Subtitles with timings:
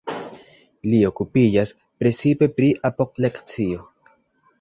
[0.93, 3.85] Li okupiĝas precipe pri apopleksio.